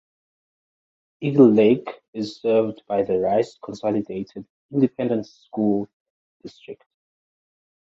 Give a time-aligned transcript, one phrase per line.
[1.21, 5.87] Eagle Lake is served by the Rice Consolidated Independent School
[6.41, 6.83] District.